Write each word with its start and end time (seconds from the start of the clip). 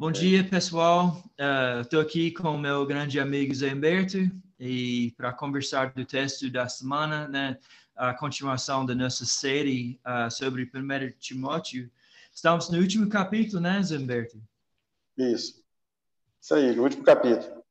Bom 0.00 0.12
dia, 0.12 0.48
pessoal. 0.48 1.20
Estou 1.82 1.98
uh, 1.98 2.02
aqui 2.02 2.30
com 2.30 2.54
o 2.54 2.58
meu 2.58 2.86
grande 2.86 3.18
amigo 3.18 3.52
Zé 3.52 3.74
Humberto 3.74 4.18
e 4.56 5.12
para 5.16 5.32
conversar 5.32 5.92
do 5.92 6.04
texto 6.04 6.48
da 6.48 6.68
semana, 6.68 7.26
né, 7.26 7.58
a 7.96 8.14
continuação 8.14 8.86
da 8.86 8.94
nossa 8.94 9.26
série 9.26 10.00
uh, 10.06 10.30
sobre 10.30 10.70
1 10.72 11.18
Timóteo. 11.18 11.90
Estamos 12.32 12.70
no 12.70 12.78
último 12.78 13.08
capítulo, 13.08 13.60
né, 13.60 13.82
Zé 13.82 13.98
Humberto? 13.98 14.40
Isso. 15.16 15.64
Isso 16.40 16.54
aí, 16.54 16.76
no 16.76 16.84
último 16.84 17.02
capítulo. 17.02 17.64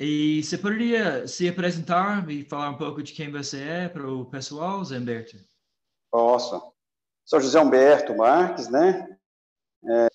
E 0.00 0.42
você 0.42 0.56
poderia 0.56 1.28
se 1.28 1.46
apresentar 1.46 2.30
e 2.30 2.44
falar 2.44 2.70
um 2.70 2.78
pouco 2.78 3.02
de 3.02 3.12
quem 3.12 3.30
você 3.30 3.62
é 3.62 3.88
para 3.90 4.10
o 4.10 4.24
pessoal, 4.24 4.82
Zé 4.82 4.98
Humberto? 4.98 5.36
Posso. 6.10 6.72
Sou 7.26 7.40
José 7.42 7.60
Humberto 7.60 8.16
Marques, 8.16 8.68
né? 8.70 9.18
É, 9.84 10.08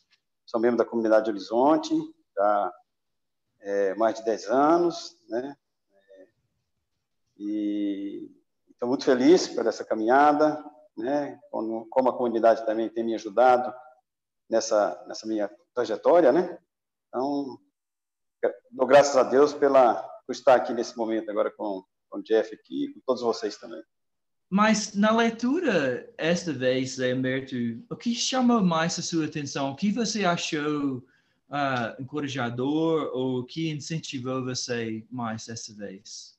sou 0.52 0.60
membro 0.60 0.78
da 0.78 0.86
comunidade 0.86 1.30
Horizonte 1.30 1.94
há 2.38 2.74
é, 3.62 3.96
mais 3.96 4.16
de 4.16 4.26
10 4.26 4.48
anos, 4.48 5.18
né? 5.30 5.56
É, 5.94 6.28
e 7.38 8.30
estou 8.70 8.90
muito 8.90 9.06
feliz 9.06 9.48
por 9.48 9.66
essa 9.66 9.86
caminhada, 9.86 10.62
né? 10.98 11.40
Como, 11.50 11.88
como, 11.90 12.10
a 12.10 12.18
comunidade 12.18 12.66
também 12.66 12.90
tem 12.90 13.02
me 13.02 13.16
ajudado 13.16 13.74
nessa, 14.50 15.02
nessa 15.08 15.26
minha 15.26 15.50
trajetória, 15.74 16.34
né? 16.34 16.60
Então, 17.08 17.58
dou 18.72 18.86
graças 18.86 19.16
a 19.16 19.24
Deus 19.24 19.54
pela, 19.54 20.04
por 20.28 20.34
estar 20.34 20.56
aqui 20.56 20.74
nesse 20.74 20.98
momento 20.98 21.32
agora 21.32 21.50
com, 21.50 21.82
com 22.10 22.20
o 22.20 22.24
Jeff 22.24 22.54
aqui 22.54 22.86
e 22.86 22.94
com 22.94 23.00
todos 23.06 23.22
vocês 23.22 23.56
também. 23.58 23.82
Mas 24.54 24.94
na 24.94 25.16
leitura, 25.16 26.14
esta 26.18 26.52
vez, 26.52 27.00
Humberto, 27.00 27.56
o 27.90 27.96
que 27.96 28.14
chamou 28.14 28.62
mais 28.62 29.00
a 29.00 29.02
sua 29.02 29.26
atenção? 29.26 29.72
O 29.72 29.78
que 29.78 29.94
você 29.94 30.26
achou 30.26 30.98
uh, 30.98 31.96
encorajador 31.98 33.12
ou 33.14 33.46
que 33.46 33.72
incentivou 33.72 34.44
você 34.44 35.06
mais 35.10 35.48
essa 35.48 35.74
vez? 35.74 36.38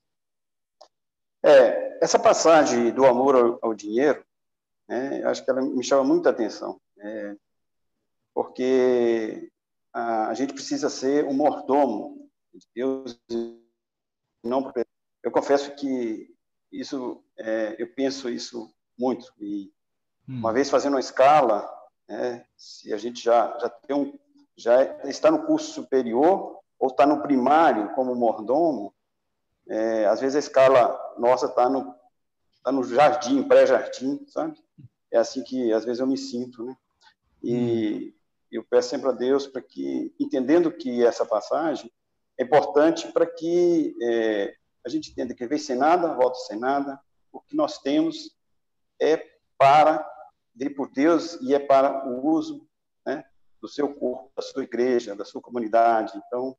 É, 1.42 2.05
essa 2.05 2.19
passagem 2.19 2.92
do 2.92 3.06
amor 3.06 3.34
ao, 3.34 3.59
ao 3.62 3.75
dinheiro, 3.75 4.23
né, 4.86 5.25
acho 5.25 5.42
que 5.42 5.51
ela 5.51 5.62
me 5.62 5.83
chama 5.83 6.05
muita 6.05 6.29
atenção, 6.29 6.79
é, 6.98 7.34
porque 8.34 9.51
a, 9.91 10.29
a, 10.29 10.34
gente 10.34 10.53
precisa 10.53 10.91
ser 10.91 11.25
um 11.25 11.33
mordomo 11.33 12.31
de 12.53 12.67
Deus, 12.75 13.19
não 14.45 14.70
eu 15.23 15.31
confesso 15.31 15.75
que 15.75 16.31
isso 16.73 17.23
é, 17.39 17.77
eu 17.78 17.87
penso 17.87 18.28
isso 18.28 18.73
muito 18.98 19.33
e 19.39 19.70
hum. 20.28 20.39
uma 20.39 20.53
vez 20.53 20.70
fazendo 20.70 20.95
uma 20.95 21.01
escala 21.01 21.69
né, 22.09 22.45
se 22.56 22.92
a 22.92 22.97
gente 22.97 23.23
já 23.23 23.56
já 23.61 23.69
tem 23.69 23.95
um 23.95 24.19
já 24.56 24.83
está 25.09 25.31
no 25.31 25.45
curso 25.45 25.73
superior 25.73 26.59
ou 26.79 26.89
está 26.89 27.06
no 27.06 27.23
primário 27.23 27.95
como 27.95 28.14
mordomo 28.14 28.95
é, 29.69 30.06
às 30.06 30.20
vezes 30.20 30.37
a 30.37 30.41
escala 30.41 31.14
nossa 31.19 31.47
está 31.47 31.69
no 31.69 31.95
tá 32.64 32.73
no 32.73 32.83
jardim 32.83 33.42
pré-jardim 33.42 34.25
sabe 34.29 34.59
é 35.11 35.19
assim 35.19 35.42
que 35.42 35.73
às 35.73 35.84
vezes 35.84 36.01
eu 36.01 36.07
me 36.07 36.17
sinto 36.17 36.64
né 36.64 36.77
e 37.42 38.14
hum. 38.14 38.19
eu 38.51 38.64
peço 38.64 38.89
sempre 38.89 39.09
a 39.09 39.12
Deus 39.12 39.47
para 39.47 39.61
que 39.61 40.14
entendendo 40.19 40.70
que 40.73 41.05
essa 41.05 41.27
passagem 41.27 41.91
é 42.39 42.45
importante 42.45 43.11
para 43.12 43.27
que 43.27 43.95
é, 44.03 44.55
a 44.84 44.88
gente 44.88 45.11
entenda 45.11 45.34
que 45.34 45.47
vem 45.47 45.58
sem 45.58 45.77
nada, 45.77 46.14
volta 46.14 46.38
sem 46.41 46.58
nada. 46.58 47.00
O 47.33 47.41
que 47.41 47.56
nós 47.56 47.78
temos 47.78 48.36
é 49.00 49.16
para, 49.58 50.06
veio 50.55 50.74
por 50.74 50.91
Deus 50.91 51.41
e 51.41 51.55
é 51.55 51.58
para 51.58 52.08
o 52.08 52.27
uso 52.27 52.69
né, 53.06 53.24
do 53.61 53.69
seu 53.69 53.94
corpo, 53.94 54.30
da 54.36 54.42
sua 54.42 54.64
igreja, 54.64 55.14
da 55.14 55.24
sua 55.24 55.41
comunidade. 55.41 56.12
Então, 56.27 56.56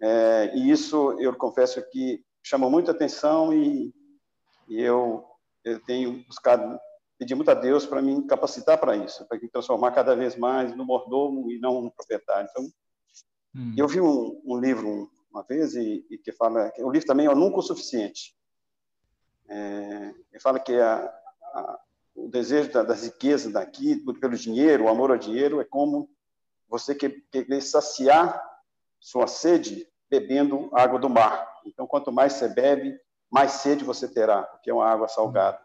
é, 0.00 0.52
e 0.56 0.70
isso 0.70 1.12
eu 1.20 1.34
confesso 1.36 1.82
que 1.90 2.24
chama 2.42 2.68
muita 2.68 2.90
atenção 2.90 3.52
e, 3.52 3.94
e 4.68 4.80
eu, 4.80 5.24
eu 5.64 5.78
tenho 5.84 6.24
buscado 6.24 6.78
pedir 7.22 7.36
muito 7.36 7.50
a 7.50 7.54
Deus 7.54 7.86
para 7.86 8.02
me 8.02 8.26
capacitar 8.26 8.78
para 8.78 8.96
isso, 8.96 9.24
para 9.28 9.38
me 9.38 9.48
transformar 9.48 9.92
cada 9.92 10.16
vez 10.16 10.36
mais 10.36 10.74
no 10.74 10.84
mordomo 10.84 11.50
e 11.52 11.58
não 11.60 11.80
no 11.80 11.92
proprietário. 11.92 12.48
Então, 12.50 12.64
hum. 13.54 13.74
eu 13.76 13.86
vi 13.86 14.00
um, 14.00 14.42
um 14.44 14.58
livro, 14.58 15.08
uma 15.32 15.42
vez 15.42 15.74
e, 15.74 16.04
e, 16.10 16.18
que 16.18 16.30
fala 16.30 16.72
o 16.78 16.90
livro 16.90 17.06
também 17.06 17.26
é 17.26 17.34
nunca 17.34 17.58
o 17.58 17.62
suficiente. 17.62 18.36
É, 19.48 20.14
ele 20.30 20.40
fala 20.40 20.60
que 20.60 20.74
a, 20.74 20.96
a, 21.54 21.80
o 22.14 22.28
desejo 22.28 22.70
da, 22.70 22.82
das 22.82 23.02
riquezas 23.04 23.52
daqui, 23.52 23.96
pelo 24.20 24.36
dinheiro, 24.36 24.84
o 24.84 24.88
amor 24.88 25.10
ao 25.10 25.18
dinheiro, 25.18 25.60
é 25.60 25.64
como 25.64 26.10
você 26.68 26.94
querer 26.94 27.22
que 27.30 27.60
saciar 27.60 28.42
sua 29.00 29.26
sede 29.26 29.88
bebendo 30.08 30.70
água 30.72 30.98
do 30.98 31.08
mar. 31.08 31.50
Então, 31.66 31.86
quanto 31.86 32.12
mais 32.12 32.34
você 32.34 32.48
bebe, 32.48 32.98
mais 33.30 33.52
sede 33.52 33.84
você 33.84 34.06
terá, 34.06 34.42
porque 34.42 34.70
é 34.70 34.74
uma 34.74 34.86
água 34.86 35.08
salgada. 35.08 35.58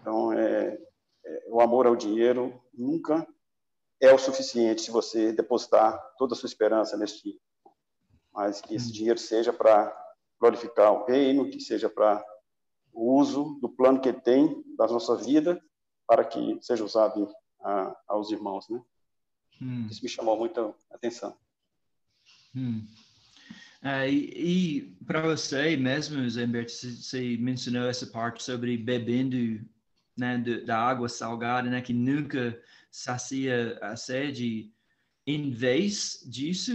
Então, 0.00 0.32
é, 0.32 0.78
é, 1.24 1.44
o 1.48 1.60
amor 1.60 1.86
ao 1.86 1.96
dinheiro 1.96 2.62
nunca 2.72 3.26
é 4.00 4.12
o 4.12 4.18
suficiente 4.18 4.82
se 4.82 4.90
você 4.90 5.32
depositar 5.32 5.98
toda 6.16 6.34
a 6.34 6.36
sua 6.36 6.46
esperança 6.46 6.96
neste 6.96 7.40
mas 8.38 8.60
que 8.60 8.76
esse 8.76 8.92
dinheiro 8.92 9.18
seja 9.18 9.52
para 9.52 9.92
glorificar 10.40 10.92
o 10.92 11.04
reino, 11.04 11.50
que 11.50 11.58
seja 11.58 11.90
para 11.90 12.24
o 12.92 13.18
uso 13.18 13.58
do 13.60 13.68
plano 13.68 14.00
que 14.00 14.10
ele 14.10 14.20
tem 14.20 14.62
da 14.76 14.86
nossa 14.86 15.16
vida, 15.16 15.60
para 16.06 16.24
que 16.24 16.56
seja 16.62 16.84
usado 16.84 17.34
a, 17.60 18.00
aos 18.06 18.30
irmãos, 18.30 18.68
né? 18.68 18.80
Hum. 19.60 19.88
Isso 19.90 20.04
me 20.04 20.08
chamou 20.08 20.38
muita 20.38 20.72
atenção. 20.88 21.36
Hum. 22.54 22.86
É, 23.82 24.08
e, 24.08 24.30
e 24.36 25.04
para 25.04 25.20
você 25.20 25.76
mesmo, 25.76 26.30
Zemberto, 26.30 26.70
você 26.70 27.36
mencionou 27.38 27.88
essa 27.88 28.06
parte 28.06 28.44
sobre 28.44 28.76
bebendo 28.76 29.66
né, 30.16 30.38
da 30.64 30.78
água 30.78 31.08
salgada, 31.08 31.68
né, 31.68 31.80
que 31.80 31.92
nunca 31.92 32.56
sacia 32.88 33.80
a 33.82 33.96
sede. 33.96 34.72
Em 35.26 35.50
vez 35.50 36.24
disso, 36.24 36.72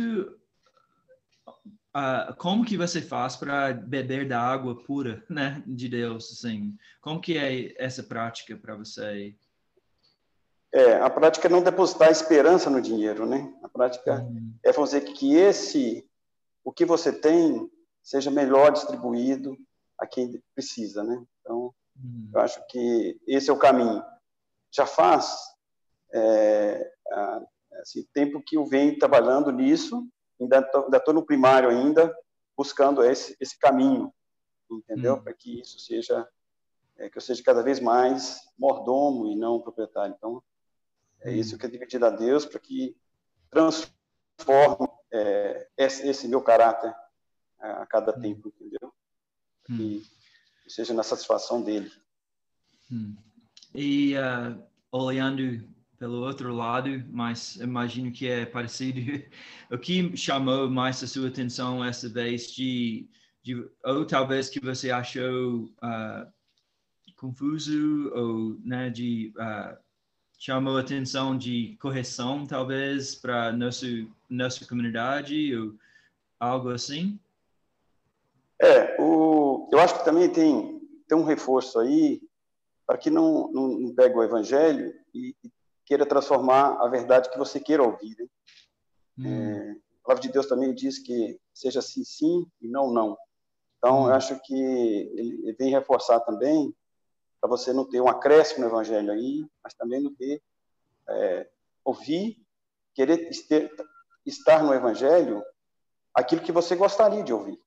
uh, 1.47 2.35
como 2.37 2.65
que 2.65 2.77
você 2.77 3.01
faz 3.01 3.35
para 3.35 3.73
beber 3.73 4.27
da 4.27 4.39
água 4.39 4.75
pura, 4.83 5.23
né, 5.29 5.63
de 5.65 5.87
Deus, 5.87 6.31
assim? 6.31 6.77
Como 7.01 7.21
que 7.21 7.37
é 7.37 7.73
essa 7.77 8.03
prática 8.03 8.57
para 8.57 8.75
você? 8.75 9.35
É, 10.71 10.95
a 10.95 11.09
prática 11.09 11.47
é 11.47 11.51
não 11.51 11.61
depositar 11.61 12.09
esperança 12.09 12.69
no 12.69 12.81
dinheiro, 12.81 13.27
né? 13.27 13.53
A 13.61 13.69
prática 13.69 14.21
uhum. 14.21 14.53
é 14.63 14.73
fazer 14.73 15.01
que 15.01 15.35
esse, 15.35 16.09
o 16.63 16.71
que 16.71 16.83
você 16.83 17.13
tem, 17.13 17.69
seja 18.01 18.31
melhor 18.31 18.71
distribuído 18.71 19.55
a 19.99 20.07
quem 20.07 20.41
precisa, 20.55 21.03
né? 21.03 21.23
Então, 21.41 21.71
uhum. 21.95 22.29
eu 22.33 22.41
acho 22.41 22.65
que 22.67 23.21
esse 23.27 23.51
é 23.51 23.53
o 23.53 23.59
caminho. 23.59 24.03
Já 24.71 24.87
faz 24.87 25.37
é, 26.11 26.91
assim, 27.79 28.03
tempo 28.11 28.41
que 28.41 28.57
eu 28.57 28.65
venho 28.65 28.97
trabalhando 28.97 29.51
nisso 29.51 30.07
ainda 30.39 30.69
estou 30.97 31.13
no 31.13 31.25
primário 31.25 31.69
ainda, 31.69 32.13
buscando 32.55 33.03
esse, 33.03 33.35
esse 33.39 33.57
caminho, 33.57 34.13
entendeu? 34.69 35.15
Hum. 35.15 35.23
Para 35.23 35.33
que 35.33 35.59
isso 35.59 35.79
seja, 35.79 36.27
é, 36.97 37.09
que 37.09 37.17
eu 37.17 37.21
seja 37.21 37.43
cada 37.43 37.63
vez 37.63 37.79
mais 37.79 38.39
mordomo 38.57 39.27
e 39.27 39.35
não 39.35 39.61
proprietário. 39.61 40.15
Então, 40.17 40.43
é 41.21 41.29
hum. 41.29 41.33
isso 41.33 41.57
que 41.57 41.67
tenho 41.67 41.79
pedido 41.79 42.05
a 42.05 42.09
Deus 42.09 42.45
para 42.45 42.59
que 42.59 42.95
transforme 43.49 44.87
é, 45.11 45.67
esse, 45.77 46.07
esse, 46.07 46.27
meu 46.27 46.41
caráter 46.41 46.93
a, 47.59 47.85
cada 47.85 48.17
hum. 48.17 48.21
tempo, 48.21 48.49
entendeu? 48.49 48.93
Hum. 49.69 50.01
Que 50.63 50.69
seja 50.69 50.93
na 50.93 51.03
satisfação 51.03 51.61
dele. 51.61 51.91
Hum. 52.91 53.15
E 53.73 54.15
uh, 54.17 54.63
olhando 54.91 55.67
pelo 56.03 56.19
outro 56.19 56.53
lado, 56.53 57.01
mas 57.09 57.55
imagino 57.55 58.11
que 58.11 58.27
é 58.27 58.45
parecido. 58.45 58.99
o 59.71 59.77
que 59.77 60.17
chamou 60.17 60.69
mais 60.69 61.01
a 61.01 61.07
sua 61.07 61.29
atenção 61.29 61.81
essa 61.81 62.09
vez 62.09 62.51
de, 62.51 63.07
de 63.41 63.65
ou 63.85 64.05
talvez 64.05 64.49
que 64.49 64.59
você 64.59 64.91
achou 64.91 65.61
uh, 65.81 66.29
confuso 67.15 68.11
ou 68.13 68.57
né, 68.65 68.89
de 68.89 69.33
uh, 69.37 69.77
chamou 70.37 70.77
atenção 70.77 71.37
de 71.37 71.77
correção 71.79 72.45
talvez 72.45 73.15
para 73.15 73.53
nossa 73.53 73.87
nossa 74.29 74.67
comunidade 74.67 75.55
ou 75.55 75.73
algo 76.37 76.69
assim? 76.71 77.17
É, 78.61 78.97
o, 78.99 79.69
eu 79.71 79.79
acho 79.79 79.99
que 79.99 80.03
também 80.03 80.29
tem 80.29 80.81
tem 81.07 81.17
um 81.17 81.23
reforço 81.23 81.79
aí 81.79 82.21
para 82.85 82.97
que 82.97 83.09
não, 83.09 83.49
não, 83.53 83.67
não 83.69 83.95
pegue 83.95 84.17
o 84.17 84.23
evangelho 84.23 84.93
e, 85.13 85.33
e 85.41 85.53
queira 85.85 86.05
transformar 86.05 86.77
a 86.81 86.87
verdade 86.87 87.29
que 87.29 87.37
você 87.37 87.59
queira 87.59 87.83
ouvir. 87.83 88.15
Né? 88.17 88.27
Hum. 89.17 89.27
É, 89.27 89.71
a 89.71 90.05
palavra 90.05 90.21
de 90.21 90.31
Deus 90.31 90.47
também 90.47 90.73
diz 90.73 90.99
que 90.99 91.39
seja 91.53 91.81
sim, 91.81 92.03
sim 92.03 92.45
e 92.61 92.67
não, 92.67 92.91
não. 92.91 93.17
Então, 93.77 94.03
hum. 94.03 94.07
eu 94.07 94.13
acho 94.13 94.39
que 94.41 94.53
ele 94.53 95.53
vem 95.57 95.71
reforçar 95.71 96.19
também 96.21 96.73
para 97.39 97.49
você 97.49 97.73
não 97.73 97.83
ter 97.83 97.99
um 98.01 98.07
acréscimo 98.07 98.61
no 98.61 98.71
evangelho 98.71 99.11
aí, 99.11 99.45
mas 99.61 99.73
também 99.73 100.01
não 100.01 100.13
ter, 100.15 100.41
é, 101.09 101.49
ouvir 101.83 102.43
querer 102.93 103.29
estar 104.25 104.63
no 104.63 104.73
Evangelho 104.73 105.43
aquilo 106.13 106.41
que 106.41 106.51
você 106.51 106.75
gostaria 106.75 107.23
de 107.23 107.33
ouvir. 107.33 107.59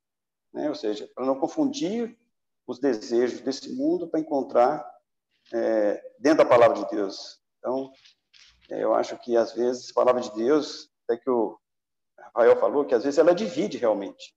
Né? 0.53 0.69
Ou 0.69 0.75
seja, 0.75 1.09
para 1.15 1.27
não 1.27 1.39
confundir 1.39 2.17
os 2.67 2.79
desejos 2.79 3.41
desse 3.41 3.73
mundo 3.75 4.09
para 4.09 4.21
encontrar 4.21 4.89
é, 5.53 6.03
dentro 6.19 6.39
da 6.39 6.45
palavra 6.45 6.83
de 6.83 6.91
Deus. 6.91 7.41
Então, 7.67 7.93
é, 8.71 8.85
eu 8.85 8.95
acho 8.95 9.19
que 9.19 9.37
às 9.37 9.53
vezes 9.53 9.91
a 9.91 9.95
palavra 9.95 10.21
de 10.21 10.33
Deus, 10.37 10.89
até 11.03 11.17
que 11.17 11.29
o 11.29 11.59
Rafael 12.17 12.57
falou, 12.61 12.85
que 12.85 12.95
às 12.95 13.03
vezes 13.03 13.19
ela 13.19 13.35
divide 13.35 13.77
realmente, 13.77 14.37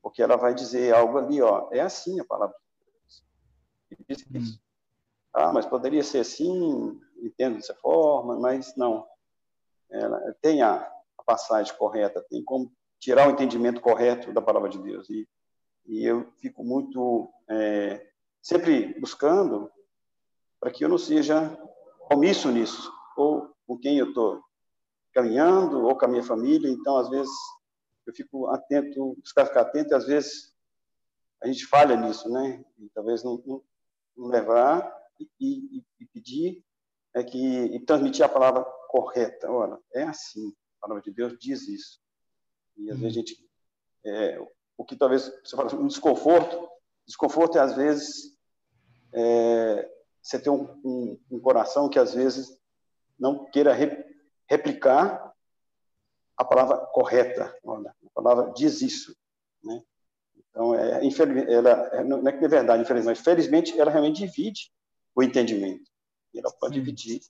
porque 0.00 0.22
ela 0.22 0.36
vai 0.36 0.54
dizer 0.54 0.94
algo 0.94 1.18
ali, 1.18 1.42
ó, 1.42 1.68
é 1.72 1.80
assim 1.80 2.20
a 2.20 2.24
palavra 2.24 2.54
de 2.56 2.86
Deus. 2.86 3.24
E 3.90 4.14
diz 4.14 4.54
hum. 4.54 4.58
Ah, 5.34 5.52
mas 5.52 5.66
poderia 5.66 6.04
ser 6.04 6.20
assim, 6.20 7.00
entendo 7.20 7.56
dessa 7.56 7.74
forma, 7.74 8.38
mas 8.38 8.76
não. 8.76 9.06
Ela 9.90 10.34
tem 10.40 10.62
a, 10.62 10.76
a 11.18 11.22
passagem 11.24 11.76
correta, 11.76 12.24
tem 12.30 12.44
como 12.44 12.72
tirar 13.00 13.26
o 13.26 13.32
entendimento 13.32 13.80
correto 13.80 14.32
da 14.32 14.40
palavra 14.40 14.68
de 14.68 14.78
Deus. 14.78 15.10
E, 15.10 15.28
e 15.84 16.04
eu 16.04 16.32
fico 16.36 16.64
muito 16.64 17.28
é, 17.48 18.08
sempre 18.40 18.98
buscando 19.00 19.70
para 20.60 20.70
que 20.70 20.84
eu 20.84 20.88
não 20.88 20.98
seja 20.98 21.56
omisso 22.10 22.50
nisso, 22.50 22.92
ou 23.16 23.54
com 23.66 23.78
quem 23.78 23.98
eu 23.98 24.08
estou 24.08 24.42
caminhando, 25.12 25.82
ou 25.82 25.96
com 25.96 26.04
a 26.04 26.08
minha 26.08 26.22
família. 26.22 26.70
Então, 26.70 26.96
às 26.96 27.08
vezes, 27.08 27.32
eu 28.06 28.14
fico 28.14 28.46
atento, 28.48 29.16
buscar 29.20 29.46
ficar 29.46 29.62
atento, 29.62 29.92
e 29.92 29.94
às 29.94 30.06
vezes 30.06 30.54
a 31.42 31.46
gente 31.46 31.66
falha 31.66 31.96
nisso, 31.96 32.28
né? 32.30 32.64
E 32.78 32.88
talvez 32.90 33.22
não, 33.22 33.42
não, 33.46 33.62
não 34.16 34.26
levar 34.28 34.92
e, 35.20 35.28
e, 35.40 35.84
e, 36.00 36.06
pedir 36.06 36.64
é 37.14 37.22
que 37.22 37.38
e 37.38 37.80
transmitir 37.80 38.24
a 38.24 38.28
palavra 38.28 38.64
correta. 38.88 39.50
Olha, 39.50 39.78
é 39.94 40.02
assim, 40.04 40.52
a 40.78 40.80
palavra 40.86 41.02
de 41.02 41.10
Deus 41.10 41.36
diz 41.38 41.68
isso. 41.68 42.00
E 42.76 42.90
às 42.90 42.98
vezes 42.98 43.16
a 43.16 43.20
gente 43.20 43.48
é, 44.04 44.40
o 44.76 44.84
que 44.84 44.96
talvez 44.96 45.30
você 45.44 45.56
fala 45.56 45.74
um 45.74 45.86
desconforto, 45.86 46.68
desconforto 47.06 47.58
é 47.58 47.60
às 47.60 47.74
vezes 47.74 48.36
é, 49.12 49.90
você 50.28 50.38
ter 50.38 50.50
um, 50.50 50.64
um, 50.84 51.20
um, 51.30 51.40
coração 51.40 51.88
que 51.88 51.98
às 51.98 52.12
vezes 52.12 52.60
não 53.18 53.46
queira 53.46 53.72
re, 53.72 54.04
replicar 54.46 55.32
a 56.36 56.44
palavra 56.44 56.76
correta. 56.92 57.56
Olha, 57.64 57.94
a 58.04 58.10
palavra 58.10 58.52
diz 58.52 58.82
isso, 58.82 59.16
né? 59.64 59.82
Então, 60.36 60.74
é, 60.74 61.00
ela, 61.50 61.70
é, 61.94 62.04
não 62.04 62.28
é 62.28 62.32
que 62.32 62.44
é 62.44 62.48
verdade, 62.48 62.82
infelizmente, 62.82 63.22
felizmente, 63.22 63.80
ela 63.80 63.90
realmente 63.90 64.18
divide 64.18 64.70
o 65.14 65.22
entendimento. 65.22 65.90
Ela 66.34 66.52
pode 66.60 66.74
Sim. 66.74 66.80
dividir, 66.82 67.20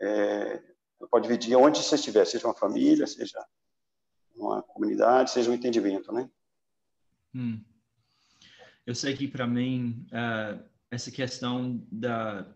é, 0.00 0.60
pode 1.08 1.28
dividir 1.28 1.56
onde 1.56 1.78
você 1.78 1.94
estiver, 1.94 2.26
seja 2.26 2.48
uma 2.48 2.54
família, 2.54 3.06
seja 3.06 3.46
uma 4.34 4.60
comunidade, 4.60 5.30
seja 5.30 5.50
um 5.50 5.54
entendimento, 5.54 6.12
né? 6.12 6.28
Hum. 7.32 7.62
Eu 8.84 8.94
sei 8.94 9.16
que 9.16 9.28
para 9.28 9.46
mim 9.46 10.06
uh, 10.08 10.75
essa 10.90 11.10
questão 11.10 11.84
da 11.90 12.46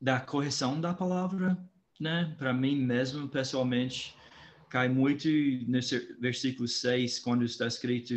da 0.00 0.18
correção 0.18 0.80
da 0.80 0.92
palavra, 0.92 1.56
né? 2.00 2.34
Para 2.36 2.52
mim 2.52 2.76
mesmo 2.76 3.28
pessoalmente 3.28 4.16
cai 4.68 4.88
muito 4.88 5.28
nesse 5.68 6.16
versículo 6.18 6.66
6 6.66 7.20
quando 7.20 7.44
está 7.44 7.66
escrito 7.68 8.12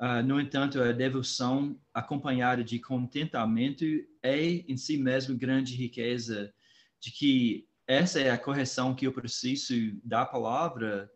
uh, 0.00 0.22
no 0.24 0.40
entanto 0.40 0.82
a 0.82 0.90
devoção 0.90 1.78
acompanhada 1.92 2.64
de 2.64 2.80
contentamento 2.80 3.84
é 4.22 4.40
em 4.42 4.76
si 4.76 4.96
mesmo 4.96 5.38
grande 5.38 5.76
riqueza 5.76 6.52
de 6.98 7.12
que 7.12 7.68
essa 7.86 8.18
é 8.18 8.30
a 8.30 8.38
correção 8.38 8.94
que 8.94 9.06
eu 9.06 9.12
preciso 9.12 9.74
da 10.02 10.24
palavra 10.24 11.08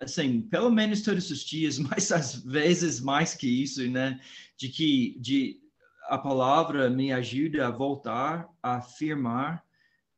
assim, 0.00 0.42
pelo 0.42 0.70
menos 0.70 1.02
todos 1.02 1.30
os 1.30 1.40
dias, 1.40 1.78
mas 1.80 2.12
às 2.12 2.34
vezes 2.36 3.00
mais 3.00 3.34
que 3.34 3.46
isso, 3.62 3.88
né? 3.90 4.20
De 4.56 4.68
que 4.68 5.16
de 5.20 5.60
a 6.08 6.18
palavra 6.18 6.88
me 6.88 7.12
ajuda 7.12 7.66
a 7.66 7.70
voltar 7.70 8.48
a 8.62 8.76
afirmar 8.76 9.64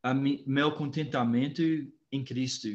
a 0.03 0.13
mi, 0.13 0.45
meu 0.47 0.73
contentamento 0.73 1.63
em 2.13 2.25
Cristo, 2.25 2.69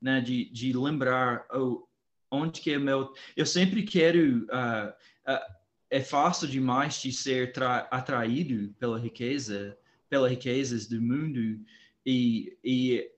né? 0.00 0.20
De, 0.20 0.50
de 0.50 0.72
lembrar 0.72 1.46
oh, 1.52 1.86
onde 2.30 2.60
que 2.60 2.72
é 2.72 2.78
meu. 2.78 3.12
Eu 3.36 3.46
sempre 3.46 3.82
quero. 3.82 4.46
Uh, 4.46 4.90
uh, 5.32 5.58
é 5.90 6.02
fácil 6.02 6.46
demais 6.46 7.00
de 7.00 7.10
ser 7.10 7.52
atraído 7.90 8.74
pela 8.78 8.98
riqueza, 8.98 9.74
pelas 10.08 10.30
riquezas 10.30 10.86
do 10.86 11.00
mundo 11.00 11.64
e, 12.04 12.56
e 12.62 13.10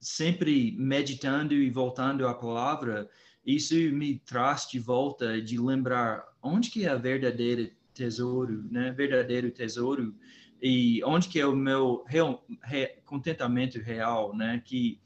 sempre 0.00 0.74
meditando 0.78 1.54
e 1.54 1.70
voltando 1.70 2.26
à 2.26 2.34
palavra, 2.34 3.08
isso 3.44 3.74
me 3.74 4.18
traz 4.18 4.66
de 4.68 4.78
volta 4.78 5.40
de 5.40 5.58
lembrar 5.58 6.24
onde 6.42 6.70
que 6.70 6.84
é 6.84 6.88
a 6.88 6.96
verdadeira 6.96 7.70
tesouro, 7.94 8.64
né? 8.70 8.92
Verdadeiro 8.92 9.50
tesouro 9.50 10.14
e 10.60 11.02
onde 11.04 11.28
que 11.28 11.40
é 11.40 11.46
o 11.46 11.54
meu 11.54 12.04
real, 12.06 12.44
re, 12.62 12.88
contentamento 13.04 13.78
real, 13.78 14.36
né? 14.36 14.62
Que 14.64 15.00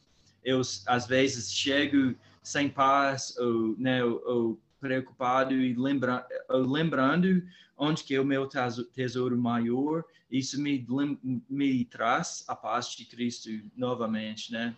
eu 0.44 0.60
às 0.86 1.06
vezes 1.06 1.52
chego 1.52 2.14
sem 2.42 2.68
paz 2.68 3.36
ou, 3.36 3.76
né? 3.78 4.02
Ou, 4.04 4.22
ou 4.24 4.60
preocupado 4.80 5.52
e 5.54 5.74
lembra, 5.74 6.26
lembrando 6.48 7.42
onde 7.76 8.04
que 8.04 8.14
é 8.14 8.20
o 8.20 8.24
meu 8.24 8.48
tesouro 8.92 9.38
maior, 9.38 10.04
isso 10.30 10.60
me, 10.60 10.86
me 11.48 11.84
traz 11.86 12.44
a 12.46 12.54
paz 12.54 12.90
de 12.90 13.04
Cristo 13.04 13.48
novamente, 13.76 14.52
né? 14.52 14.76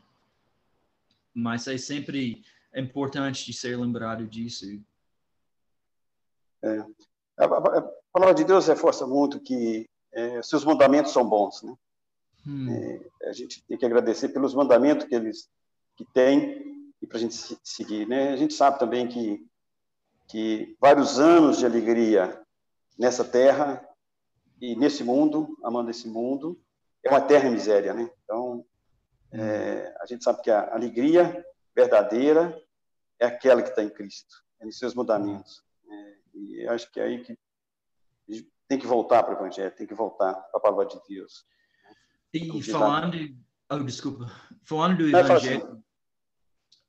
Mas 1.35 1.67
é 1.67 1.77
sempre 1.77 2.45
importante 2.75 3.45
de 3.45 3.53
ser 3.53 3.79
lembrado 3.79 4.27
disso. 4.27 4.67
É. 6.63 6.79
A, 7.39 7.45
a, 7.45 7.79
a, 7.79 7.83
palavra 8.13 8.35
de 8.35 8.45
Deus 8.45 8.67
reforça 8.67 9.07
muito 9.07 9.41
que 9.41 9.89
é, 10.13 10.43
seus 10.43 10.65
mandamentos 10.65 11.13
são 11.13 11.29
bons, 11.29 11.63
né? 11.63 11.75
Hum. 12.47 12.69
É, 12.71 13.29
a 13.29 13.33
gente 13.33 13.63
tem 13.65 13.79
que 13.79 13.87
agradecer 13.87 14.29
pelos 14.29 14.55
mandamentos 14.55 15.07
que 15.07 15.15
eles 15.15 15.51
que 15.97 16.05
tem 16.05 16.87
e 17.01 17.07
para 17.07 17.19
a 17.19 17.21
gente 17.21 17.35
seguir, 17.63 18.07
né? 18.07 18.33
A 18.33 18.37
gente 18.37 18.55
sabe 18.55 18.79
também 18.79 19.09
que 19.09 19.45
que 20.33 20.79
vários 20.81 21.21
anos 21.21 21.59
de 21.59 21.67
alegria 21.67 22.43
nessa 22.99 23.23
terra 23.23 23.87
e 24.59 24.75
nesse 24.75 25.05
mundo, 25.05 25.59
amando 25.63 25.91
esse 25.91 26.09
mundo, 26.09 26.59
é 27.05 27.11
uma 27.11 27.21
terra 27.21 27.51
miséria, 27.51 27.93
né? 27.93 28.11
Então, 28.25 28.65
é, 29.31 29.95
a 30.01 30.07
gente 30.07 30.25
sabe 30.25 30.41
que 30.41 30.51
a 30.51 30.73
alegria 30.73 31.45
verdadeira 31.77 32.59
é 33.21 33.27
aquela 33.27 33.61
que 33.61 33.69
está 33.69 33.83
em 33.83 33.91
Cristo, 33.91 34.43
é 34.59 34.65
nos 34.65 34.79
seus 34.79 34.95
mandamentos. 34.95 35.63
É, 35.87 36.15
e 36.33 36.67
acho 36.67 36.91
que 36.91 36.99
é 36.99 37.05
aí 37.05 37.23
que 37.23 37.37
tem 38.67 38.79
que 38.79 38.87
voltar 38.87 39.23
para 39.25 39.35
o 39.35 39.37
Evangelho, 39.37 39.77
tem 39.77 39.87
que 39.87 39.95
voltar 39.95 40.33
para 40.33 40.59
a 40.59 40.61
palavra 40.61 40.87
de 40.87 40.99
Deus. 41.11 41.45
E 42.33 42.63
falando, 42.63 43.19
oh, 43.71 43.79
desculpa, 43.81 44.33
falando 44.65 44.97
do 44.97 45.15
Evangelho, 45.15 45.85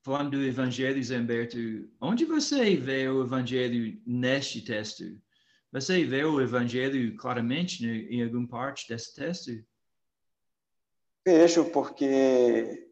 falando 0.04 0.32
do 0.32 0.44
Evangelho, 0.44 1.02
Zamberto, 1.02 1.58
onde 2.00 2.26
você 2.26 2.76
vê 2.76 3.08
o 3.08 3.24
Evangelho 3.24 4.00
neste 4.06 4.62
texto? 4.62 5.04
Você 5.72 6.04
vê 6.04 6.26
o 6.26 6.42
Evangelho 6.42 7.16
claramente 7.16 7.86
né, 7.86 7.94
em 8.10 8.24
alguma 8.24 8.48
parte 8.48 8.88
desse 8.88 9.16
texto? 9.16 9.52
Vejo, 11.26 11.72
porque 11.72 12.86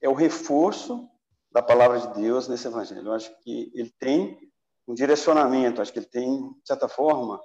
é 0.00 0.08
o 0.08 0.14
reforço 0.14 1.06
da 1.52 1.62
palavra 1.62 2.00
de 2.00 2.20
Deus 2.22 2.48
nesse 2.48 2.66
Evangelho. 2.66 3.06
Eu 3.06 3.12
acho 3.12 3.30
que 3.42 3.70
ele 3.74 3.92
tem 3.98 4.50
um 4.88 4.94
direcionamento, 4.94 5.82
acho 5.82 5.92
que 5.92 5.98
ele 5.98 6.06
tem, 6.06 6.52
de 6.52 6.66
certa 6.66 6.88
forma, 6.88 7.38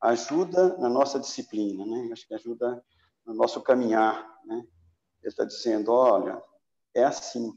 ajuda 0.00 0.78
na 0.78 0.88
nossa 0.88 1.18
disciplina, 1.18 1.84
né? 1.84 2.08
Acho 2.12 2.26
que 2.26 2.34
ajuda 2.34 2.84
no 3.26 3.34
nosso 3.34 3.60
caminhar, 3.62 4.24
né? 4.44 4.64
Ele 5.20 5.28
está 5.28 5.44
dizendo, 5.44 5.90
olha, 5.90 6.40
é 6.94 7.02
assim, 7.02 7.52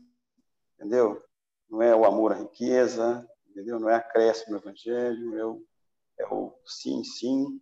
entendeu? 0.82 1.24
Não 1.70 1.82
é 1.82 1.96
o 1.96 2.06
amor 2.06 2.34
à 2.34 2.36
riqueza, 2.36 3.28
entendeu? 3.50 3.80
Não 3.80 3.90
é 3.90 3.96
acréscimo 3.96 4.54
no 4.54 4.58
evangelho, 4.58 5.38
é 5.38 5.46
o, 5.46 5.64
é 6.18 6.26
o 6.26 6.54
sim, 6.66 7.04
sim, 7.04 7.62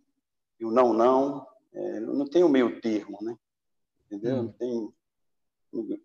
e 0.58 0.64
o 0.64 0.70
não, 0.70 0.92
não. 0.92 1.46
É, 1.72 2.00
não 2.00 2.26
tem 2.26 2.42
o 2.42 2.48
meio 2.48 2.80
termo, 2.80 3.18
né? 3.22 3.36
Entendeu? 4.06 4.36
Hum. 4.36 4.42
Não 4.42 4.52
tem. 4.52 4.94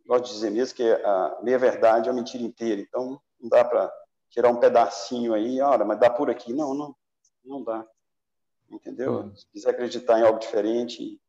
Gosto 0.06 0.26
de 0.26 0.34
dizer 0.34 0.52
mesmo 0.52 0.76
que 0.76 0.84
a 0.84 1.40
meia 1.42 1.58
verdade 1.58 2.08
é 2.08 2.12
a 2.12 2.16
mentira 2.16 2.44
inteira. 2.44 2.80
Então, 2.82 3.20
não 3.40 3.50
dá 3.50 3.66
para 3.66 3.92
tirar 4.30 4.50
um 4.50 4.60
pedacinho 4.60 5.34
aí, 5.34 5.60
olha, 5.60 5.84
mas 5.84 6.00
dá 6.00 6.08
por 6.08 6.30
aqui. 6.30 6.54
Não, 6.54 6.76
não, 6.76 6.96
não 7.44 7.64
dá. 7.64 7.84
Entendeu? 8.70 9.22
Hum. 9.22 9.36
Se 9.36 9.48
quiser 9.48 9.72
acreditar 9.72 10.20
em 10.20 10.24
algo 10.24 10.38
diferente, 10.38 11.20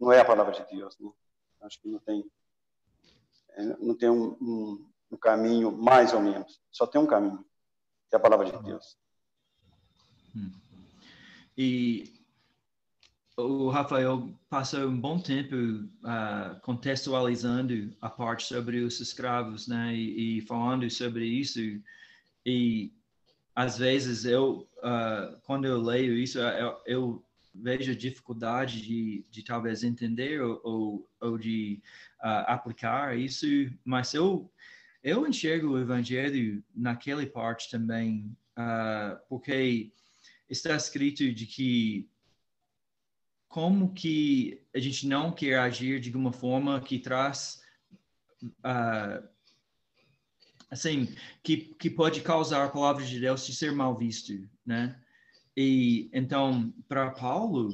não 0.00 0.10
é 0.10 0.18
a 0.18 0.24
palavra 0.24 0.52
de 0.52 0.64
Deus, 0.76 0.98
né? 0.98 1.10
Acho 1.60 1.80
que 1.80 1.88
não 1.88 2.00
tem, 2.00 2.28
é, 3.50 3.62
não 3.78 3.94
tem 3.94 4.10
um, 4.10 4.36
um 4.40 4.86
um 5.10 5.16
caminho 5.16 5.70
mais 5.72 6.12
ou 6.12 6.20
menos. 6.20 6.60
Só 6.70 6.86
tem 6.86 7.00
um 7.00 7.06
caminho, 7.06 7.44
que 8.08 8.14
é 8.14 8.18
a 8.18 8.20
palavra 8.20 8.50
de 8.50 8.62
Deus. 8.64 8.96
Hum. 10.34 10.50
E 11.56 12.12
o 13.36 13.68
Rafael 13.68 14.30
passou 14.48 14.88
um 14.88 14.98
bom 14.98 15.18
tempo 15.18 15.54
uh, 15.54 16.58
contextualizando 16.62 17.94
a 18.00 18.08
parte 18.08 18.44
sobre 18.44 18.80
os 18.80 18.98
escravos, 19.00 19.68
né, 19.68 19.94
e, 19.94 20.38
e, 20.38 20.40
falando 20.42 20.88
sobre 20.90 21.26
isso. 21.26 21.60
E 22.44 22.92
às 23.54 23.78
vezes 23.78 24.24
eu, 24.24 24.68
uh, 24.78 25.38
quando 25.42 25.66
eu 25.66 25.80
leio 25.80 26.14
isso, 26.14 26.38
eu, 26.38 26.80
eu 26.86 27.26
vejo 27.54 27.96
dificuldade 27.96 28.82
de, 28.82 29.24
de 29.30 29.42
talvez 29.42 29.82
entender 29.82 30.40
ou, 30.40 30.60
ou, 30.62 31.10
ou 31.20 31.38
de 31.38 31.80
uh, 32.20 32.44
aplicar 32.46 33.18
isso, 33.18 33.46
mas 33.84 34.14
eu 34.14 34.50
eu 35.06 35.24
enxergo 35.24 35.68
o 35.68 35.78
evangelho 35.78 36.64
naquela 36.74 37.24
parte 37.24 37.70
também, 37.70 38.36
porque 39.28 39.92
está 40.50 40.74
escrito 40.74 41.32
de 41.32 41.46
que 41.46 42.10
como 43.46 43.94
que 43.94 44.60
a 44.74 44.80
gente 44.80 45.06
não 45.06 45.30
quer 45.30 45.60
agir 45.60 46.00
de 46.00 46.10
uma 46.10 46.32
forma 46.32 46.80
que 46.80 46.98
traz 46.98 47.62
uh, 48.42 49.24
assim 50.72 51.14
que, 51.40 51.72
que 51.78 51.88
pode 51.88 52.20
causar 52.20 52.64
a 52.64 52.68
palavra 52.68 53.04
de 53.04 53.20
Deus 53.20 53.46
de 53.46 53.54
ser 53.54 53.70
mal 53.70 53.96
visto, 53.96 54.32
né? 54.66 55.00
E 55.56 56.10
então 56.12 56.74
para 56.88 57.12
Paulo 57.12 57.68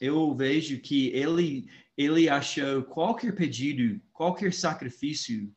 eu 0.00 0.34
vejo 0.34 0.80
que 0.80 1.08
ele 1.08 1.68
ele 1.98 2.30
achou 2.30 2.82
qualquer 2.82 3.34
pedido, 3.34 4.00
qualquer 4.10 4.54
sacrifício 4.54 5.54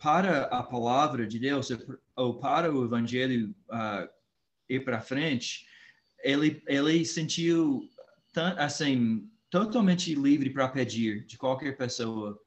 para 0.00 0.44
a 0.44 0.62
palavra 0.62 1.26
de 1.26 1.38
Deus 1.38 1.68
ou 2.16 2.34
para 2.34 2.72
o 2.72 2.84
evangelho 2.84 3.54
uh, 3.68 4.08
ir 4.68 4.84
para 4.84 5.00
frente, 5.00 5.66
ele 6.22 6.62
ele 6.66 7.04
sentiu 7.04 7.88
assim, 8.56 9.28
totalmente 9.50 10.14
livre 10.14 10.50
para 10.50 10.68
pedir 10.68 11.24
de 11.26 11.36
qualquer 11.36 11.76
pessoa 11.76 12.40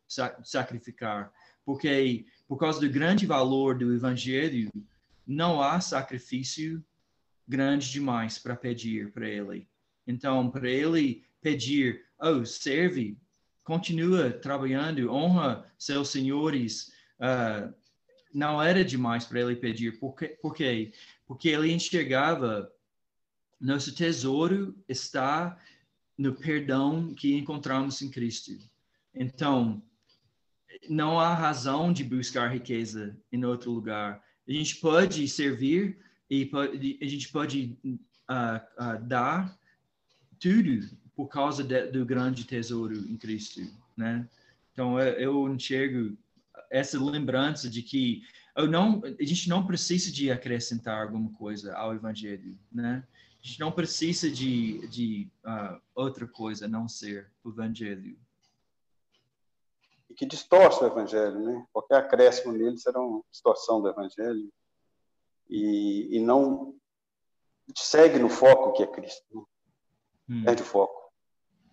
sacrificar, 0.44 1.32
porque 1.66 2.26
por 2.48 2.58
causa 2.58 2.80
do 2.80 2.90
grande 2.90 3.26
valor 3.26 3.78
do 3.78 3.94
evangelho, 3.94 4.72
não 5.26 5.62
há 5.62 5.80
sacrifício 5.80 6.84
grande 7.48 7.92
demais 7.92 8.38
para 8.38 8.56
pedir 8.56 9.12
para 9.12 9.28
ele. 9.28 9.68
Então, 10.08 10.50
para 10.50 10.70
ele 10.70 11.24
pedir, 11.42 12.06
oh, 12.20 12.46
serve, 12.46 13.18
continua 13.64 14.32
trabalhando, 14.32 15.12
honra 15.12 15.66
seus 15.78 16.10
senhores, 16.10 16.93
uh, 17.24 17.74
não 18.34 18.62
era 18.62 18.84
demais 18.84 19.26
para 19.26 19.42
ele 19.42 19.56
pedir. 19.56 20.00
Por 20.00 20.16
quê? 20.16 20.38
Por 20.42 20.54
quê? 20.54 20.92
Porque 21.26 21.50
ele 21.50 21.72
enxergava 21.72 22.72
nosso 23.60 23.96
tesouro 23.96 24.76
está 24.90 25.58
no 26.18 26.34
perdão 26.34 27.14
que 27.14 27.38
encontramos 27.38 28.02
em 28.02 28.10
Cristo. 28.10 28.52
Então, 29.16 29.82
não 30.90 31.20
há 31.20 31.34
razão 31.34 31.94
de 31.94 32.04
buscar 32.04 32.52
riqueza 32.52 33.18
em 33.32 33.46
outro 33.46 33.72
lugar. 33.72 34.22
A 34.48 34.52
gente 34.52 34.76
pode 34.78 35.26
servir 35.30 35.98
e 36.30 36.46
pode, 36.46 37.00
a 37.02 37.06
gente 37.06 37.30
pode 37.32 37.78
uh, 37.86 37.96
uh, 38.78 39.08
dar 39.08 39.58
tudo 40.40 40.90
por 41.16 41.28
causa 41.28 41.64
de, 41.64 41.88
do 41.88 42.06
grande 42.06 42.44
tesouro 42.44 42.96
em 42.96 43.16
Cristo, 43.16 43.62
né? 43.96 44.28
Então 44.74 45.00
eu 45.00 45.48
enxergo 45.54 46.18
essa 46.74 47.02
lembrança 47.02 47.70
de 47.70 47.84
que 47.84 48.24
eu 48.56 48.68
não, 48.68 49.02
a 49.04 49.24
gente 49.24 49.48
não 49.48 49.66
precisa 49.66 50.12
de 50.12 50.32
acrescentar 50.32 51.04
alguma 51.04 51.32
coisa 51.34 51.76
ao 51.76 51.94
Evangelho, 51.94 52.58
né? 52.72 53.08
A 53.42 53.48
gente 53.48 53.60
não 53.60 53.72
precisa 53.72 54.30
de, 54.32 54.88
de 54.88 55.30
uh, 55.46 55.80
outra 55.94 56.28
coisa 56.28 56.66
a 56.66 56.68
não 56.68 56.88
ser 56.88 57.32
o 57.44 57.50
Evangelho. 57.50 58.18
E 60.10 60.14
que 60.16 60.26
distorce 60.26 60.84
o 60.84 60.88
Evangelho, 60.88 61.40
né? 61.40 61.66
Qualquer 61.72 61.98
acréscimo 61.98 62.54
nele 62.54 62.78
será 62.78 63.00
uma 63.00 63.22
distorção 63.30 63.82
do 63.82 63.90
Evangelho. 63.90 64.52
E, 65.50 66.18
e 66.18 66.20
não 66.20 66.76
segue 67.78 68.18
no 68.18 68.30
foco 68.30 68.74
que 68.74 68.82
é 68.82 68.88
Cristo. 68.88 69.24
Né? 69.32 69.44
Hum. 70.30 70.44
Perde 70.44 70.64
o 70.64 70.66
foco. 70.66 71.12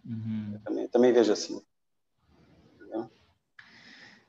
Uhum. 0.04 0.60
Também, 0.64 0.88
também, 0.88 1.12
vejo 1.12 1.32
assim. 1.32 1.64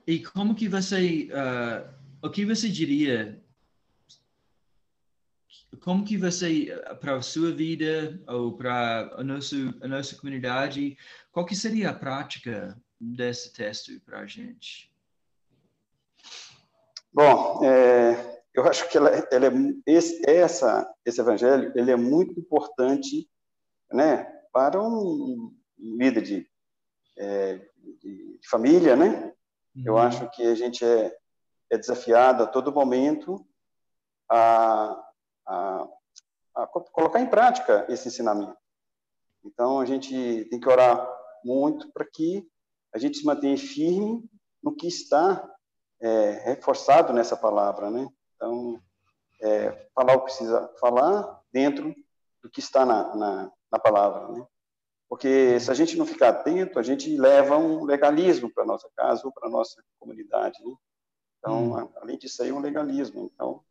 E 0.05 0.19
como 0.19 0.55
que 0.55 0.67
você, 0.67 1.29
uh, 1.31 1.87
o 2.21 2.29
que 2.29 2.45
você 2.45 2.67
diria 2.69 3.41
como 5.79 6.05
que 6.05 6.17
você, 6.17 6.67
para 6.99 7.15
a 7.15 7.21
sua 7.21 7.51
vida 7.51 8.19
ou 8.27 8.55
para 8.55 9.11
a 9.15 9.23
nossa, 9.23 9.55
a 9.81 9.87
nossa 9.87 10.15
comunidade, 10.15 10.97
qual 11.31 11.45
que 11.45 11.55
seria 11.55 11.89
a 11.89 11.93
prática 11.93 12.77
desse 12.99 13.53
texto 13.53 13.99
para 14.01 14.19
a 14.19 14.27
gente? 14.27 14.91
Bom, 17.11 17.63
é, 17.65 18.43
eu 18.53 18.63
acho 18.67 18.87
que 18.89 18.97
ela, 18.97 19.09
ela 19.31 19.47
é, 19.47 19.51
esse, 19.85 20.21
essa, 20.29 20.93
esse 21.05 21.19
evangelho 21.19 21.71
ele 21.75 21.91
é 21.91 21.95
muito 21.95 22.39
importante 22.39 23.29
né, 23.91 24.25
para 24.53 24.81
um 24.81 25.53
líder 25.77 26.21
de, 26.21 26.47
é, 27.17 27.59
de 28.01 28.39
família, 28.49 28.95
né? 28.95 29.30
Uhum. 29.75 29.83
Eu 29.85 29.97
acho 29.97 30.29
que 30.31 30.43
a 30.43 30.55
gente 30.55 30.83
é, 30.83 31.15
é 31.69 31.77
desafiado 31.77 32.43
a 32.43 32.47
todo 32.47 32.71
momento 32.71 33.45
a 34.29 35.01
a, 35.47 35.87
a 36.55 36.67
colocar 36.67 37.19
em 37.19 37.29
prática 37.29 37.85
esse 37.89 38.07
ensinamento. 38.07 38.57
Então, 39.43 39.79
a 39.79 39.85
gente 39.85 40.45
tem 40.49 40.59
que 40.59 40.69
orar 40.69 41.07
muito 41.43 41.91
para 41.91 42.05
que 42.05 42.47
a 42.93 42.99
gente 42.99 43.17
se 43.17 43.25
mantenha 43.25 43.57
firme 43.57 44.23
no 44.61 44.75
que 44.75 44.87
está 44.87 45.49
é, 45.99 46.31
reforçado 46.45 47.13
nessa 47.13 47.35
palavra, 47.35 47.89
né? 47.89 48.07
Então, 48.35 48.79
é, 49.41 49.89
falar 49.95 50.15
o 50.15 50.19
que 50.19 50.25
precisa 50.25 50.71
falar 50.79 51.41
dentro 51.51 51.95
do 52.43 52.49
que 52.49 52.59
está 52.59 52.85
na, 52.85 53.15
na, 53.15 53.51
na 53.71 53.79
palavra, 53.79 54.27
né? 54.29 54.45
Porque 55.11 55.59
se 55.59 55.69
a 55.69 55.73
gente 55.73 55.97
não 55.97 56.05
ficar 56.05 56.29
atento, 56.29 56.79
a 56.79 56.83
gente 56.83 57.17
leva 57.17 57.57
um 57.57 57.83
legalismo 57.83 58.49
para 58.49 58.65
nossa 58.65 58.89
casa 58.95 59.23
ou 59.25 59.33
para 59.33 59.49
nossa 59.49 59.83
comunidade, 59.99 60.57
né? 60.63 60.73
Então, 61.37 61.73
hum. 61.73 61.93
além 61.97 62.17
disso 62.17 62.41
aí, 62.41 62.47
é 62.47 62.53
um 62.53 62.61
legalismo. 62.61 63.29
Então, 63.33 63.61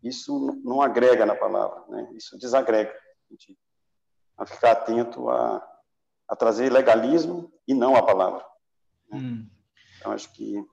isso 0.00 0.60
não 0.62 0.80
agrega 0.80 1.26
na 1.26 1.34
palavra, 1.34 1.84
né? 1.88 2.08
isso 2.14 2.38
desagrega. 2.38 2.92
A 2.92 3.32
gente 3.32 3.58
a 4.38 4.46
ficar 4.46 4.70
atento 4.70 5.28
a, 5.28 5.60
a 6.28 6.36
trazer 6.36 6.72
legalismo 6.72 7.52
e 7.66 7.74
não 7.74 7.96
a 7.96 8.06
palavra. 8.06 8.46
Né? 9.10 9.18
Hum. 9.18 9.50
Então, 9.98 10.12
acho 10.12 10.32
que. 10.32 10.64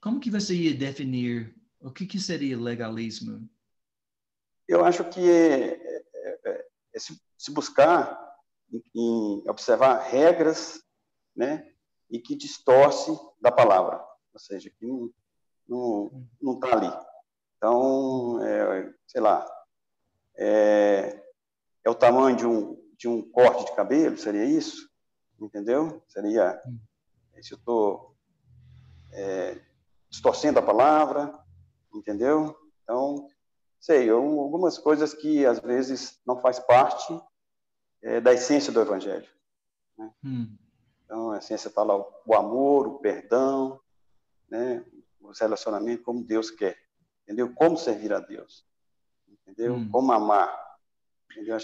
Como 0.00 0.18
que 0.18 0.32
você 0.32 0.52
ia 0.52 0.74
definir 0.74 1.54
o 1.80 1.92
que, 1.92 2.06
que 2.06 2.18
seria 2.18 2.58
legalismo? 2.58 3.48
Eu 4.66 4.84
acho 4.84 5.04
que 5.04 5.79
se, 7.00 7.20
se, 7.36 7.50
buscar 7.50 8.18
em, 8.72 8.82
em 8.94 9.48
observar 9.48 9.98
regras, 10.02 10.82
né, 11.34 11.72
e 12.10 12.18
que 12.18 12.34
distorce 12.34 13.10
da 13.40 13.50
palavra, 13.50 14.04
ou 14.32 14.40
seja, 14.40 14.70
que 14.70 14.86
não, 15.68 16.28
não 16.40 16.54
está 16.54 16.72
ali. 16.72 17.06
Então, 17.56 18.42
é, 18.44 18.92
sei 19.06 19.20
lá, 19.20 19.46
é, 20.36 21.22
é, 21.84 21.90
o 21.90 21.94
tamanho 21.94 22.36
de 22.36 22.46
um 22.46 22.80
de 23.00 23.08
um 23.08 23.22
corte 23.22 23.64
de 23.64 23.74
cabelo, 23.74 24.18
seria 24.18 24.44
isso? 24.44 24.86
Entendeu? 25.40 26.02
Seria 26.06 26.60
se 27.40 27.54
eu 27.54 27.56
estou 27.56 28.14
é, 29.10 29.58
distorcendo 30.10 30.58
a 30.58 30.62
palavra, 30.62 31.32
entendeu? 31.94 32.54
Então, 32.82 33.26
sei, 33.80 34.10
algumas 34.10 34.78
coisas 34.78 35.14
que 35.14 35.44
às 35.46 35.58
vezes 35.58 36.20
não 36.26 36.40
faz 36.40 36.60
parte 36.60 37.18
é, 38.02 38.20
da 38.20 38.32
essência 38.32 38.72
do 38.72 38.80
Evangelho. 38.80 39.28
Né? 39.98 40.12
Hum. 40.22 40.56
Então, 41.04 41.30
a 41.32 41.38
essência 41.38 41.68
está 41.68 41.82
lá 41.82 41.96
o 41.96 42.34
amor, 42.34 42.86
o 42.86 42.98
perdão, 42.98 43.80
né? 44.48 44.84
os 45.20 45.40
relacionamentos 45.40 46.04
como 46.04 46.22
Deus 46.22 46.50
quer, 46.50 46.78
entendeu? 47.24 47.52
Como 47.54 47.76
servir 47.76 48.12
a 48.12 48.20
Deus, 48.20 48.64
entendeu? 49.28 49.74
Hum. 49.74 49.88
Como 49.90 50.12
amar. 50.12 50.70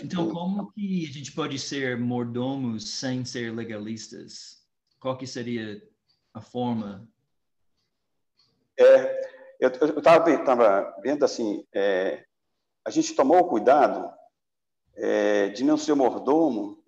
Então, 0.03 0.29
que... 0.29 0.33
como 0.33 0.73
que 0.73 1.07
a 1.09 1.13
gente 1.13 1.33
pode 1.33 1.59
ser 1.59 1.99
mordomos 1.99 2.89
sem 2.89 3.25
ser 3.25 3.53
legalistas? 3.53 4.65
Qual 5.01 5.19
que 5.19 5.27
seria 5.27 5.83
a 6.33 6.41
forma? 6.41 7.09
É, 8.79 9.36
eu 9.61 9.69
estava 9.69 10.95
vendo 11.03 11.25
assim, 11.25 11.67
é, 11.73 12.25
a 12.85 12.91
gente 12.91 13.15
tomou 13.15 13.49
cuidado 13.49 14.13
é, 14.95 15.49
de 15.49 15.65
não 15.65 15.77
ser 15.77 15.95
mordomo 15.95 16.83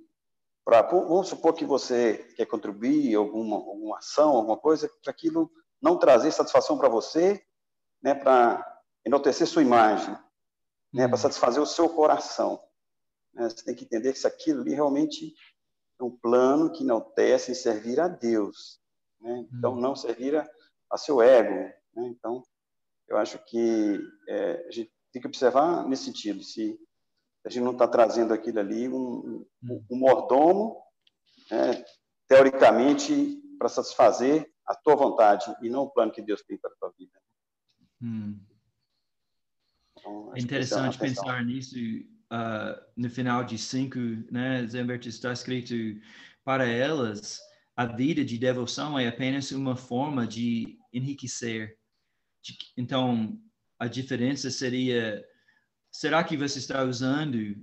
para, 0.65 0.83
vamos 0.83 1.29
supor 1.29 1.55
que 1.55 1.65
você 1.65 2.19
quer 2.37 2.47
contribuir 2.47 3.15
alguma, 3.15 3.57
alguma 3.57 3.99
ação, 3.99 4.37
alguma 4.37 4.57
coisa, 4.57 4.91
para 5.03 5.11
aquilo 5.11 5.51
não 5.81 5.99
trazer 5.99 6.31
satisfação 6.31 6.77
para 6.77 6.89
você, 6.89 7.43
né, 8.03 8.15
para 8.15 8.65
enaltecer 9.05 9.47
sua 9.47 9.63
imagem, 9.63 10.15
né, 10.93 11.07
para 11.07 11.17
uhum. 11.17 11.23
satisfazer 11.23 11.63
o 11.63 11.67
seu 11.67 11.89
coração. 11.89 12.61
Né? 13.33 13.49
Você 13.49 13.65
tem 13.65 13.75
que 13.75 13.85
entender 13.85 14.13
que 14.13 14.19
isso 14.19 14.27
aquilo 14.27 14.61
ali 14.61 14.75
realmente 14.75 15.35
é 15.99 16.05
um 16.05 16.11
plano 16.11 16.71
que 16.71 16.85
não 16.85 17.01
tece 17.01 17.53
em 17.53 17.55
servir 17.55 18.01
a 18.01 18.09
Deus. 18.09 18.81
Né? 19.21 19.47
Então, 19.53 19.75
hum. 19.75 19.81
não 19.81 19.97
servir 19.97 20.37
a, 20.37 20.49
a 20.91 20.97
seu 20.97 21.23
ego. 21.23 21.73
Né? 21.95 22.09
Então, 22.09 22.45
eu 23.09 23.17
acho 23.17 23.39
que 23.47 24.01
é, 24.29 24.67
a 24.67 24.71
gente 24.71 24.93
tem 25.13 25.23
que 25.23 25.29
observar 25.29 25.87
nesse 25.89 26.05
sentido, 26.05 26.43
se 26.43 26.79
a 27.45 27.49
gente 27.49 27.63
não 27.63 27.73
está 27.73 27.89
trazendo 27.89 28.35
aquilo 28.35 28.61
ali 28.61 28.89
um, 28.89 29.47
um, 29.63 29.85
um 29.91 29.97
mordomo, 29.97 30.83
né, 31.51 31.85
teoricamente, 32.27 33.41
para 33.59 33.69
satisfazer 33.69 34.49
a 34.67 34.75
tua 34.75 34.95
vontade 34.95 35.47
e 35.63 35.71
não 35.71 35.85
o 35.85 35.91
plano 35.91 36.13
que 36.13 36.23
Deus 36.23 36.43
tem 36.43 36.59
para 36.59 36.71
a 36.71 36.77
tua 36.77 36.93
vida. 36.99 37.19
Hum. 38.03 38.39
Então, 39.99 40.33
é 40.37 40.41
interessante 40.41 40.99
pensar 40.99 41.45
nisso 41.45 41.75
uh, 42.33 42.81
no 42.97 43.09
final 43.11 43.45
de 43.45 43.59
5, 43.59 43.99
né, 44.31 44.67
Zembert, 44.67 45.07
está 45.07 45.33
escrito 45.33 45.75
para 46.45 46.67
elas, 46.67 47.41
a 47.77 47.87
vida 47.87 48.25
de 48.25 48.39
devoção 48.39 48.99
é 48.99 49.09
apenas 49.09 49.51
uma 49.53 49.77
forma 49.77 50.27
de 50.27 50.79
enriquecer. 50.93 51.77
Então, 52.77 53.39
a 53.79 53.87
diferença 53.87 54.51
seria, 54.51 55.25
será 55.91 56.23
que 56.25 56.37
você 56.37 56.59
está 56.59 56.83
usando 56.83 57.57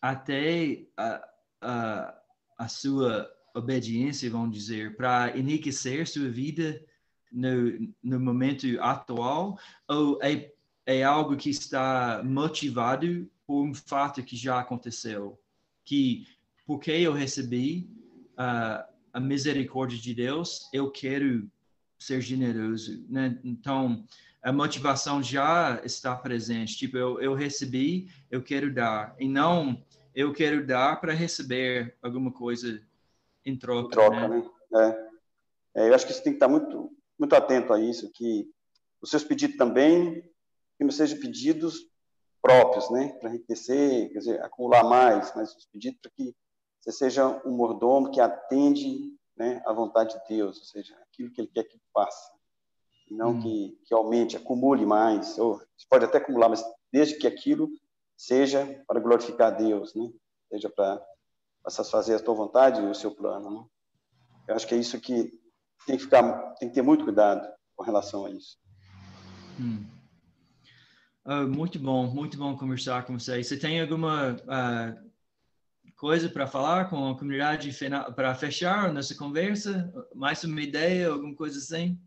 até 0.00 0.86
a, 0.96 1.28
a, 1.60 2.20
a 2.58 2.68
sua 2.68 3.30
obediência, 3.54 4.30
vamos 4.30 4.56
dizer, 4.56 4.96
para 4.96 5.36
enriquecer 5.38 6.06
sua 6.06 6.28
vida 6.28 6.84
no, 7.30 7.92
no 8.02 8.20
momento 8.20 8.66
atual? 8.80 9.58
Ou 9.88 10.18
é, 10.22 10.52
é 10.84 11.02
algo 11.02 11.36
que 11.36 11.50
está 11.50 12.22
motivado 12.24 13.30
por 13.46 13.62
um 13.62 13.74
fato 13.74 14.22
que 14.22 14.36
já 14.36 14.58
aconteceu? 14.58 15.40
Que, 15.84 16.26
porque 16.66 16.90
eu 16.90 17.12
recebi 17.12 17.88
uh, 18.32 18.84
a 19.12 19.20
misericórdia 19.20 19.98
de 19.98 20.12
Deus, 20.12 20.68
eu 20.72 20.90
quero 20.90 21.48
ser 22.04 22.20
generoso, 22.20 23.04
né? 23.08 23.38
Então, 23.42 24.04
a 24.42 24.52
motivação 24.52 25.22
já 25.22 25.80
está 25.84 26.14
presente. 26.14 26.76
Tipo, 26.76 26.98
eu, 26.98 27.20
eu 27.20 27.34
recebi, 27.34 28.08
eu 28.30 28.42
quero 28.42 28.72
dar. 28.72 29.16
E 29.18 29.26
não, 29.26 29.82
eu 30.14 30.32
quero 30.32 30.66
dar 30.66 31.00
para 31.00 31.14
receber 31.14 31.96
alguma 32.02 32.30
coisa 32.30 32.80
em 33.44 33.56
troca. 33.56 33.88
Em 33.88 33.90
troca, 33.90 34.28
né? 34.28 34.50
né? 34.70 35.08
É. 35.74 35.82
é. 35.82 35.88
eu 35.88 35.94
acho 35.94 36.06
que 36.06 36.12
você 36.12 36.22
tem 36.22 36.32
que 36.32 36.36
estar 36.36 36.48
muito, 36.48 36.92
muito 37.18 37.34
atento 37.34 37.72
a 37.72 37.80
isso, 37.80 38.12
que 38.12 38.46
os 39.00 39.10
seus 39.10 39.24
pedidos 39.24 39.56
também, 39.56 40.22
que 40.76 40.84
não 40.84 40.90
sejam 40.90 41.18
pedidos 41.18 41.88
próprios, 42.42 42.90
né? 42.90 43.08
Para 43.20 43.30
enriquecer, 43.30 44.12
quer 44.12 44.18
dizer, 44.18 44.42
acumular 44.42 44.84
mais, 44.84 45.32
mas 45.34 45.54
os 45.56 45.64
pedidos 45.66 45.98
para 46.02 46.10
que 46.10 46.34
você 46.82 46.92
seja 46.92 47.40
um 47.46 47.52
mordomo 47.52 48.10
que 48.10 48.20
atende 48.20 49.14
né, 49.36 49.62
à 49.66 49.72
vontade 49.72 50.14
de 50.14 50.36
Deus, 50.36 50.58
ou 50.58 50.64
seja, 50.64 50.96
aquilo 51.02 51.30
que 51.30 51.40
Ele 51.40 51.48
quer 51.48 51.64
que 51.64 51.80
faça, 51.92 52.32
e 53.10 53.14
não 53.14 53.30
hum. 53.30 53.40
que, 53.40 53.78
que 53.84 53.94
aumente, 53.94 54.36
acumule 54.36 54.86
mais, 54.86 55.38
ou 55.38 55.60
pode 55.90 56.04
até 56.04 56.18
acumular, 56.18 56.48
mas 56.48 56.64
desde 56.92 57.16
que 57.16 57.26
aquilo 57.26 57.68
seja 58.16 58.82
para 58.86 59.00
glorificar 59.00 59.48
a 59.48 59.56
Deus, 59.56 59.94
né? 59.94 60.10
Seja 60.48 60.70
para, 60.70 60.96
para 61.62 61.70
satisfazer 61.70 62.16
a 62.16 62.22
tua 62.22 62.34
vontade 62.34 62.80
e 62.80 62.86
o 62.86 62.94
seu 62.94 63.10
plano, 63.10 63.50
né? 63.50 63.64
Eu 64.48 64.54
acho 64.54 64.66
que 64.66 64.74
é 64.74 64.78
isso 64.78 65.00
que 65.00 65.30
tem 65.86 65.96
que 65.96 66.04
ficar, 66.04 66.54
tem 66.54 66.68
que 66.68 66.74
ter 66.74 66.82
muito 66.82 67.04
cuidado 67.04 67.46
com 67.76 67.82
relação 67.82 68.26
a 68.26 68.30
isso. 68.30 68.58
Hum. 69.58 69.84
Uh, 71.26 71.48
muito 71.48 71.78
bom, 71.78 72.06
muito 72.06 72.36
bom 72.36 72.56
conversar 72.56 73.04
com 73.06 73.18
você. 73.18 73.42
Você 73.42 73.58
tem 73.58 73.80
alguma 73.80 74.32
uh, 74.32 75.03
coisa 75.96 76.28
para 76.28 76.46
falar 76.46 76.90
com 76.90 77.08
a 77.08 77.18
comunidade 77.18 77.70
para 78.14 78.34
fechar 78.34 78.92
nossa 78.92 79.14
conversa? 79.16 79.92
Mais 80.14 80.42
uma 80.44 80.60
ideia, 80.60 81.08
alguma 81.08 81.34
coisa 81.34 81.58
assim? 81.58 81.98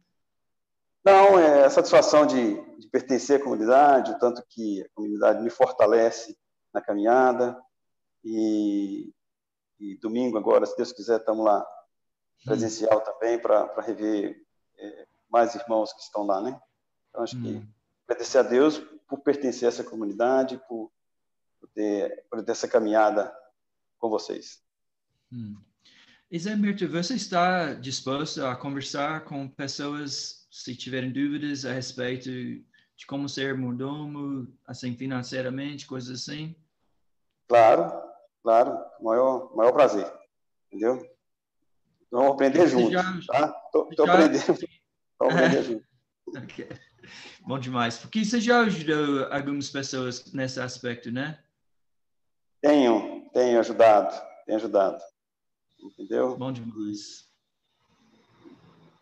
Não, 1.03 1.39
é 1.39 1.63
a 1.63 1.69
satisfação 1.69 2.25
de, 2.25 2.55
de 2.79 2.88
pertencer 2.89 3.39
à 3.39 3.43
comunidade, 3.43 4.19
tanto 4.19 4.43
que 4.49 4.81
a 4.81 4.89
comunidade 4.93 5.41
me 5.41 5.49
fortalece 5.49 6.38
na 6.73 6.81
caminhada. 6.81 7.57
E, 8.23 9.13
e 9.79 9.97
domingo 9.99 10.38
agora, 10.38 10.65
se 10.65 10.75
Deus 10.75 10.91
quiser, 10.91 11.19
estamos 11.19 11.45
lá 11.45 11.65
presencial 12.43 12.99
hum. 12.99 13.03
também 13.05 13.39
para 13.39 13.81
rever 13.81 14.35
é, 14.77 15.07
mais 15.29 15.55
irmãos 15.55 15.93
que 15.93 16.01
estão 16.01 16.25
lá, 16.25 16.41
né? 16.41 16.59
Então, 17.09 17.23
acho 17.23 17.38
hum. 17.38 17.41
que 17.41 17.67
agradecer 18.05 18.39
a 18.39 18.43
Deus 18.43 18.79
por 19.07 19.21
pertencer 19.21 19.65
a 19.65 19.69
essa 19.69 19.83
comunidade, 19.83 20.62
por, 20.67 20.91
por, 21.59 21.69
ter, 21.69 22.25
por 22.29 22.43
ter 22.43 22.51
essa 22.51 22.67
caminhada 22.67 23.33
com 23.99 24.10
vocês. 24.10 24.62
Hum. 25.31 25.57
Isamberto, 26.29 26.88
você 26.88 27.15
está 27.15 27.73
disposto 27.73 28.43
a 28.45 28.55
conversar 28.55 29.23
com 29.25 29.47
pessoas 29.47 30.47
se 30.51 30.75
tiverem 30.75 31.12
dúvidas 31.12 31.63
a 31.65 31.71
respeito 31.71 32.29
de 32.29 33.05
como 33.07 33.29
ser 33.29 33.55
mordomo, 33.55 34.47
assim, 34.65 34.95
financeiramente, 34.95 35.88
coisas 35.88 36.21
assim? 36.21 36.55
Claro, 37.47 37.91
claro, 38.43 38.77
maior, 39.01 39.55
maior 39.55 39.71
prazer, 39.71 40.12
entendeu? 40.67 41.01
Vamos 42.12 42.33
aprender 42.33 42.67
juntos, 42.67 42.91
já, 42.91 43.21
tá? 43.27 43.49
Tô, 43.71 43.86
tô 43.95 44.05
já... 44.05 44.13
aprendendo, 44.13 44.43
tô 45.17 45.25
aprendendo 45.25 45.63
juntos. 45.63 45.88
Okay. 46.43 46.69
Bom 47.45 47.57
demais. 47.57 47.97
Porque 47.97 48.25
você 48.25 48.41
já 48.41 48.62
ajudou 48.62 49.31
algumas 49.31 49.69
pessoas 49.69 50.33
nesse 50.33 50.60
aspecto, 50.60 51.12
né? 51.12 51.39
Tenho, 52.62 53.16
tenho 53.38 53.60
ajudado, 53.60 54.19
tenho 54.47 54.58
ajudado. 54.58 55.04
Entendeu? 55.80 56.36
Bom 56.36 56.52
demais. 56.52 57.28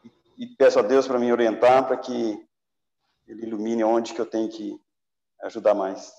E, 0.03 0.43
e 0.43 0.47
peço 0.57 0.77
a 0.77 0.81
Deus 0.81 1.07
para 1.07 1.17
me 1.17 1.31
orientar, 1.31 1.87
para 1.87 1.95
que 1.95 2.45
Ele 3.25 3.45
ilumine 3.45 3.85
onde 3.85 4.13
que 4.13 4.19
eu 4.19 4.25
tenho 4.25 4.49
que 4.49 4.77
ajudar 5.43 5.73
mais. 5.73 6.11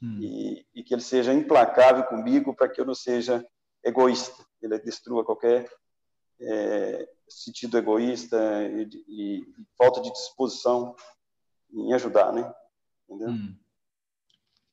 Hum. 0.00 0.20
E, 0.20 0.64
e, 0.72 0.84
que 0.84 0.94
Ele 0.94 1.02
seja 1.02 1.34
implacável 1.34 2.04
comigo, 2.04 2.54
para 2.54 2.68
que 2.68 2.80
eu 2.80 2.84
não 2.84 2.94
seja 2.94 3.44
egoísta. 3.82 4.46
Ele 4.62 4.78
destrua 4.78 5.24
qualquer 5.24 5.68
é, 6.40 7.08
sentido 7.28 7.76
egoísta 7.76 8.38
e, 8.68 8.88
e, 9.08 9.54
falta 9.76 10.00
de 10.00 10.12
disposição 10.12 10.94
em 11.72 11.92
ajudar, 11.92 12.32
né? 12.32 12.54
Entendeu? 13.08 13.30
Hum. 13.30 13.56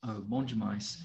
Oh, 0.03 0.21
bom 0.21 0.43
demais. 0.43 0.99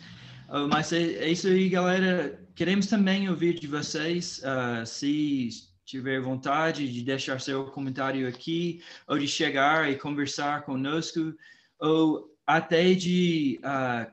Uh, 0.48 0.68
mas 0.68 0.92
é, 0.92 1.02
é, 1.02 1.28
isso 1.28 1.46
aí, 1.46 1.68
galera. 1.68 2.40
Queremos 2.54 2.86
também 2.86 3.28
ouvir 3.28 3.58
de 3.58 3.66
vocês. 3.66 4.40
Uh, 4.40 4.86
se 4.86 5.48
tiver 5.84 6.20
vontade 6.20 6.90
de 6.90 7.02
deixar 7.02 7.40
seu 7.40 7.66
comentário 7.66 8.28
aqui, 8.28 8.82
ou 9.06 9.18
de 9.18 9.28
chegar 9.28 9.90
e 9.90 9.96
conversar 9.96 10.64
conosco, 10.64 11.34
ou 11.78 12.34
até 12.46 12.94
de 12.94 13.60
uh, 13.60 14.10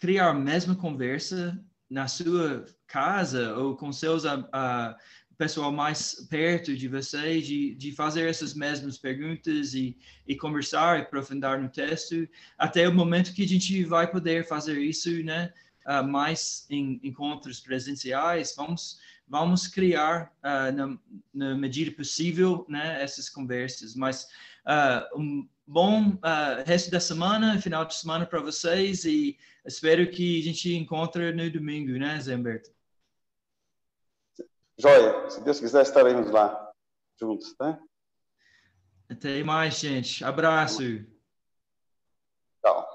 criar 0.00 0.30
a 0.30 0.34
mesma 0.34 0.74
conversa 0.74 1.58
na 1.88 2.08
sua 2.08 2.64
casa 2.86 3.56
ou 3.56 3.76
com 3.76 3.92
seus 3.92 4.24
uh, 4.24 4.94
pessoal 5.36 5.72
mais 5.72 6.26
perto 6.30 6.76
de 6.76 6.88
vocês, 6.88 7.46
de, 7.46 7.74
de 7.74 7.92
fazer 7.92 8.28
essas 8.28 8.54
mesmas 8.54 8.98
perguntas 8.98 9.74
e, 9.74 9.96
e 10.26 10.36
conversar 10.36 10.98
e 10.98 11.02
aprofundar 11.02 11.60
no 11.60 11.68
texto, 11.68 12.28
até 12.58 12.88
o 12.88 12.94
momento 12.94 13.34
que 13.34 13.44
a 13.44 13.48
gente 13.48 13.84
vai 13.84 14.10
poder 14.10 14.46
fazer 14.46 14.78
isso, 14.78 15.10
né? 15.22 15.52
Uh, 15.86 16.02
mais 16.02 16.66
em 16.70 16.98
encontros 17.02 17.60
presenciais, 17.60 18.54
vamos 18.56 18.98
vamos 19.26 19.66
criar 19.66 20.32
uh, 20.42 20.72
na, 20.72 20.98
na, 21.32 21.54
medida 21.54 21.90
possível, 21.90 22.64
né? 22.68 23.02
Essas 23.02 23.28
conversas, 23.28 23.94
mas 23.94 24.24
uh, 24.66 25.20
um 25.20 25.48
bom 25.66 26.18
resto 26.66 26.90
da 26.90 27.00
semana, 27.00 27.60
final 27.60 27.84
de 27.84 27.94
semana 27.94 28.26
para 28.26 28.40
vocês 28.40 29.04
e 29.04 29.36
espero 29.64 30.10
que 30.10 30.40
a 30.40 30.42
gente 30.42 30.74
encontre 30.74 31.32
no 31.32 31.50
domingo, 31.50 31.92
né, 31.92 32.20
Zé 32.20 32.36
Humberto? 32.36 32.70
Joia, 34.78 35.30
se 35.30 35.40
Deus 35.42 35.60
quiser, 35.60 35.82
estaremos 35.82 36.30
lá 36.30 36.72
juntos, 37.18 37.54
tá? 37.54 37.78
Até 39.08 39.42
mais, 39.44 39.78
gente. 39.78 40.24
Abraço. 40.24 40.82
Tchau. 42.60 42.93